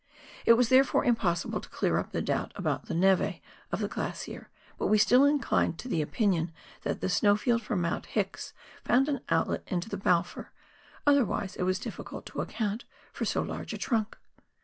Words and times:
It 0.47 0.53
was, 0.53 0.69
there 0.69 0.83
fore, 0.83 1.05
impossible 1.05 1.61
to 1.61 1.69
clear 1.69 1.99
up 1.99 2.11
the 2.11 2.23
doubt 2.23 2.53
about 2.55 2.85
the 2.87 2.95
neve 2.95 3.39
of 3.71 3.81
the 3.81 3.87
glacier, 3.87 4.49
but 4.79 4.87
we 4.87 4.97
still 4.97 5.25
inclined 5.25 5.77
to 5.77 5.87
the 5.87 6.01
opinion, 6.01 6.51
that 6.81 7.01
the 7.01 7.07
snow 7.07 7.35
field 7.35 7.61
from 7.61 7.81
Mount 7.81 8.07
Hicks 8.07 8.51
found 8.83 9.07
an 9.07 9.21
outlet 9.29 9.61
into 9.67 9.89
the 9.89 9.97
Balfour, 9.97 10.51
otherwise 11.05 11.55
it 11.55 11.63
was 11.69 11.77
difficult 11.77 12.25
to 12.25 12.41
account 12.41 12.83
for 13.13 13.25
so 13.25 13.43
large 13.43 13.73
a 13.73 13.77
trunk. 13.77 14.17